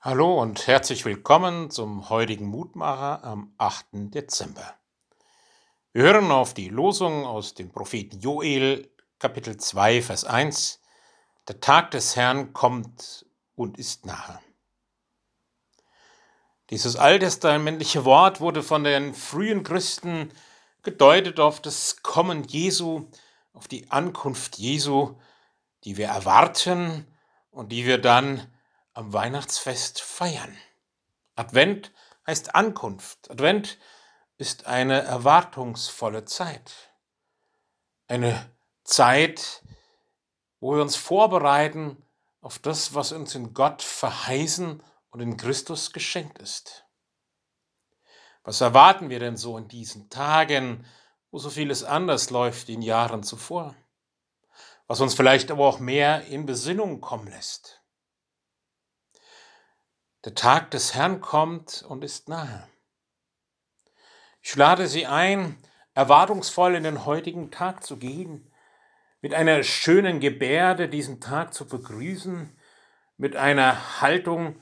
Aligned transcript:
Hallo 0.00 0.40
und 0.40 0.68
herzlich 0.68 1.04
willkommen 1.04 1.72
zum 1.72 2.08
heutigen 2.08 2.46
Mutmacher 2.46 3.24
am 3.24 3.52
8. 3.58 3.86
Dezember. 4.14 4.76
Wir 5.92 6.04
hören 6.04 6.30
auf 6.30 6.54
die 6.54 6.68
Losung 6.68 7.26
aus 7.26 7.54
dem 7.54 7.72
Propheten 7.72 8.20
Joel, 8.20 8.92
Kapitel 9.18 9.56
2, 9.56 10.02
Vers 10.02 10.24
1. 10.24 10.80
Der 11.48 11.58
Tag 11.58 11.90
des 11.90 12.14
Herrn 12.14 12.52
kommt 12.52 13.26
und 13.56 13.76
ist 13.76 14.06
nahe. 14.06 14.38
Dieses 16.70 16.94
alttestamentliche 16.94 18.04
Wort 18.04 18.40
wurde 18.40 18.62
von 18.62 18.84
den 18.84 19.14
frühen 19.14 19.64
Christen 19.64 20.30
gedeutet 20.84 21.40
auf 21.40 21.60
das 21.60 22.04
Kommen 22.04 22.44
Jesu, 22.44 23.08
auf 23.52 23.66
die 23.66 23.90
Ankunft 23.90 24.58
Jesu, 24.58 25.16
die 25.82 25.96
wir 25.96 26.06
erwarten 26.06 27.04
und 27.50 27.72
die 27.72 27.84
wir 27.84 27.98
dann 27.98 28.46
am 28.98 29.12
Weihnachtsfest 29.12 30.00
feiern. 30.00 30.58
Advent 31.36 31.92
heißt 32.26 32.56
Ankunft. 32.56 33.30
Advent 33.30 33.78
ist 34.38 34.66
eine 34.66 35.02
erwartungsvolle 35.02 36.24
Zeit. 36.24 36.92
Eine 38.08 38.50
Zeit, 38.82 39.62
wo 40.58 40.74
wir 40.74 40.82
uns 40.82 40.96
vorbereiten 40.96 42.04
auf 42.40 42.58
das, 42.58 42.92
was 42.92 43.12
uns 43.12 43.36
in 43.36 43.54
Gott 43.54 43.82
verheißen 43.82 44.82
und 45.10 45.20
in 45.20 45.36
Christus 45.36 45.92
geschenkt 45.92 46.38
ist. 46.38 46.84
Was 48.42 48.60
erwarten 48.60 49.10
wir 49.10 49.20
denn 49.20 49.36
so 49.36 49.56
in 49.58 49.68
diesen 49.68 50.10
Tagen, 50.10 50.84
wo 51.30 51.38
so 51.38 51.50
vieles 51.50 51.84
anders 51.84 52.30
läuft 52.30 52.66
wie 52.66 52.74
in 52.74 52.82
Jahren 52.82 53.22
zuvor? 53.22 53.76
Was 54.88 55.00
uns 55.00 55.14
vielleicht 55.14 55.52
aber 55.52 55.68
auch 55.68 55.78
mehr 55.78 56.24
in 56.24 56.46
Besinnung 56.46 57.00
kommen 57.00 57.28
lässt. 57.28 57.77
Der 60.24 60.34
Tag 60.34 60.72
des 60.72 60.96
Herrn 60.96 61.20
kommt 61.20 61.84
und 61.88 62.02
ist 62.02 62.28
nahe. 62.28 62.68
Ich 64.42 64.56
lade 64.56 64.88
Sie 64.88 65.06
ein, 65.06 65.56
erwartungsvoll 65.94 66.74
in 66.74 66.82
den 66.82 67.04
heutigen 67.04 67.52
Tag 67.52 67.84
zu 67.84 67.98
gehen, 67.98 68.50
mit 69.20 69.32
einer 69.32 69.62
schönen 69.62 70.18
Gebärde 70.18 70.88
diesen 70.88 71.20
Tag 71.20 71.54
zu 71.54 71.68
begrüßen, 71.68 72.56
mit 73.16 73.36
einer 73.36 74.00
Haltung, 74.00 74.60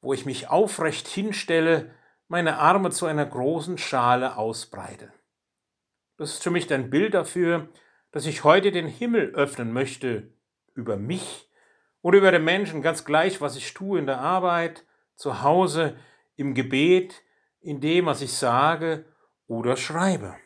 wo 0.00 0.14
ich 0.14 0.24
mich 0.24 0.48
aufrecht 0.48 1.08
hinstelle, 1.08 1.94
meine 2.28 2.58
Arme 2.58 2.90
zu 2.90 3.04
einer 3.04 3.26
großen 3.26 3.76
Schale 3.76 4.36
ausbreite. 4.38 5.12
Das 6.16 6.30
ist 6.32 6.42
für 6.42 6.50
mich 6.50 6.72
ein 6.72 6.88
Bild 6.88 7.12
dafür, 7.12 7.68
dass 8.12 8.24
ich 8.24 8.44
heute 8.44 8.70
den 8.72 8.86
Himmel 8.86 9.34
öffnen 9.34 9.72
möchte 9.72 10.32
über 10.74 10.96
mich 10.96 11.49
oder 12.02 12.18
über 12.18 12.32
den 12.32 12.44
Menschen, 12.44 12.82
ganz 12.82 13.04
gleich, 13.04 13.40
was 13.40 13.56
ich 13.56 13.74
tue 13.74 13.98
in 13.98 14.06
der 14.06 14.20
Arbeit, 14.20 14.84
zu 15.16 15.42
Hause, 15.42 15.96
im 16.36 16.54
Gebet, 16.54 17.22
in 17.60 17.80
dem, 17.80 18.06
was 18.06 18.22
ich 18.22 18.32
sage 18.32 19.04
oder 19.46 19.76
schreibe. 19.76 20.36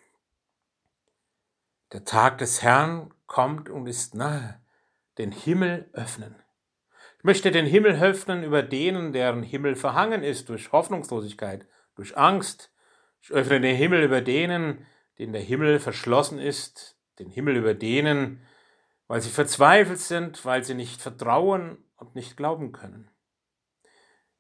Der 1.93 2.05
Tag 2.05 2.39
des 2.39 2.63
Herrn 2.63 3.15
kommt 3.27 3.69
und 3.69 3.87
ist 3.87 4.15
nahe. 4.15 4.61
Den 5.17 5.31
Himmel 5.31 5.89
öffnen. 5.93 6.35
Ich 7.19 7.25
möchte 7.25 7.53
den 7.53 7.67
Himmel 7.67 8.03
öffnen 8.03 8.43
über 8.43 8.63
denen, 8.63 9.13
deren 9.13 9.45
Himmel 9.45 9.77
verhangen 9.77 10.25
ist 10.25 10.49
durch 10.49 10.73
Hoffnungslosigkeit, 10.73 11.67
durch 11.95 12.17
Angst. 12.17 12.73
Ich 13.23 13.31
öffne 13.31 13.61
den 13.61 13.77
Himmel 13.77 14.03
über 14.03 14.21
denen, 14.21 14.87
denen 15.19 15.33
der 15.33 15.43
Himmel 15.43 15.79
verschlossen 15.79 16.41
ist, 16.41 16.99
den 17.21 17.31
Himmel 17.31 17.57
über 17.57 17.75
denen, 17.75 18.45
weil 19.07 19.21
sie 19.21 19.31
verzweifelt 19.31 20.01
sind, 20.01 20.45
weil 20.45 20.65
sie 20.65 20.75
nicht 20.75 21.03
vertrauen 21.03 21.79
und 21.97 22.15
nicht 22.15 22.37
glauben 22.37 22.73
können. 22.73 23.11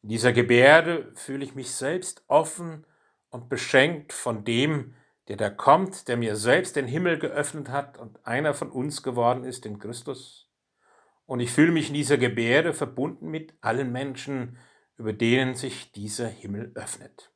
In 0.03 0.09
dieser 0.11 0.33
Gebärde 0.33 1.13
fühle 1.15 1.45
ich 1.45 1.55
mich 1.55 1.71
selbst 1.71 2.25
offen 2.29 2.87
und 3.31 3.49
beschenkt 3.49 4.13
von 4.13 4.45
dem, 4.45 4.95
der 5.29 5.37
da 5.37 5.49
kommt, 5.49 6.09
der 6.09 6.17
mir 6.17 6.37
selbst 6.37 6.77
den 6.77 6.87
Himmel 6.87 7.19
geöffnet 7.19 7.71
hat 7.71 7.99
und 7.99 8.27
einer 8.27 8.53
von 8.55 8.71
uns 8.71 9.03
geworden 9.03 9.45
ist 9.45 9.65
in 9.65 9.79
Christus. 9.79 10.51
Und 11.27 11.41
ich 11.41 11.51
fühle 11.51 11.73
mich 11.73 11.89
in 11.89 11.95
dieser 11.95 12.19
Gebärde 12.19 12.75
verbunden 12.75 13.31
mit 13.31 13.55
allen 13.63 13.93
Menschen, 13.93 14.59
über 14.97 15.13
denen 15.13 15.55
sich 15.55 15.93
dieser 15.93 16.29
Himmel 16.29 16.73
öffnet. 16.75 17.33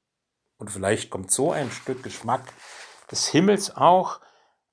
Und 0.59 0.71
vielleicht 0.71 1.09
kommt 1.09 1.31
so 1.31 1.53
ein 1.53 1.71
Stück 1.71 2.03
Geschmack 2.03 2.53
des 3.11 3.29
Himmels 3.29 3.75
auch, 3.75 4.21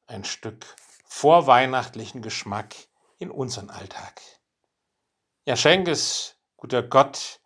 ein 0.07 0.25
Stück 0.25 0.65
vorweihnachtlichen 1.05 2.21
Geschmack 2.21 2.75
in 3.17 3.31
unseren 3.31 3.69
Alltag. 3.69 4.21
Ja, 5.45 5.55
schenk 5.55 5.87
es, 5.87 6.35
guter 6.57 6.83
Gott, 6.83 7.39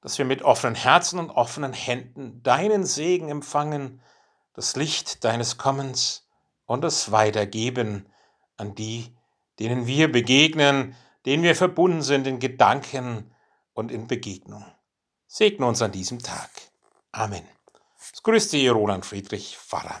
dass 0.00 0.18
wir 0.18 0.24
mit 0.24 0.42
offenen 0.42 0.74
Herzen 0.74 1.18
und 1.18 1.30
offenen 1.30 1.72
Händen 1.72 2.42
deinen 2.42 2.84
Segen 2.86 3.28
empfangen, 3.28 4.00
das 4.54 4.76
Licht 4.76 5.24
deines 5.24 5.58
Kommens 5.58 6.28
und 6.66 6.84
es 6.84 7.10
weitergeben 7.10 8.12
an 8.56 8.74
die, 8.74 9.16
denen 9.58 9.86
wir 9.86 10.10
begegnen, 10.10 10.96
denen 11.26 11.42
wir 11.42 11.56
verbunden 11.56 12.02
sind 12.02 12.26
in 12.26 12.38
Gedanken 12.38 13.34
und 13.72 13.90
in 13.90 14.06
Begegnung. 14.06 14.64
Segne 15.26 15.66
uns 15.66 15.82
an 15.82 15.92
diesem 15.92 16.20
Tag. 16.20 16.50
Amen. 17.12 17.46
Es 18.12 18.22
grüßt 18.22 18.50
Sie, 18.50 18.68
Roland 18.68 19.04
Friedrich 19.04 19.56
Pfarrer. 19.58 20.00